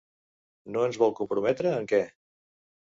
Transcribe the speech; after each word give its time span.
No 0.77 0.87
ens 0.87 0.99
vol 1.05 1.15
comprometre 1.21 1.77
en 1.83 1.89
què? 1.95 2.05